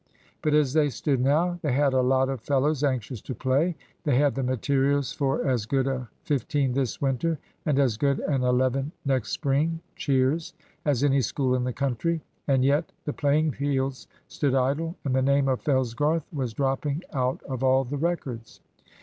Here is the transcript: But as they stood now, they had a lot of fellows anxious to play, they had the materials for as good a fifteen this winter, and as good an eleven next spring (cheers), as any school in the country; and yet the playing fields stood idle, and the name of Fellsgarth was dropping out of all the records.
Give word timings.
But 0.41 0.55
as 0.55 0.73
they 0.73 0.89
stood 0.89 1.21
now, 1.21 1.59
they 1.61 1.73
had 1.73 1.93
a 1.93 2.01
lot 2.01 2.27
of 2.27 2.41
fellows 2.41 2.83
anxious 2.83 3.21
to 3.21 3.35
play, 3.35 3.75
they 4.03 4.17
had 4.17 4.33
the 4.33 4.41
materials 4.41 5.13
for 5.13 5.45
as 5.47 5.67
good 5.67 5.85
a 5.85 6.09
fifteen 6.23 6.71
this 6.73 6.99
winter, 6.99 7.37
and 7.67 7.77
as 7.77 7.97
good 7.97 8.17
an 8.21 8.41
eleven 8.41 8.91
next 9.05 9.29
spring 9.29 9.79
(cheers), 9.95 10.55
as 10.85 11.03
any 11.03 11.21
school 11.21 11.53
in 11.53 11.65
the 11.65 11.71
country; 11.71 12.23
and 12.47 12.65
yet 12.65 12.91
the 13.05 13.13
playing 13.13 13.51
fields 13.51 14.07
stood 14.27 14.55
idle, 14.55 14.95
and 15.05 15.13
the 15.13 15.21
name 15.21 15.47
of 15.47 15.61
Fellsgarth 15.61 16.25
was 16.33 16.53
dropping 16.55 17.03
out 17.13 17.43
of 17.43 17.63
all 17.63 17.83
the 17.83 17.97
records. 17.97 18.59